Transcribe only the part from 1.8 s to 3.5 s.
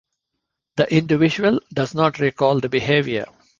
not recall the behavior.